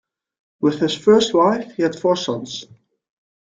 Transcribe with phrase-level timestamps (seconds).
[0.61, 2.65] With his first wife he had four sons.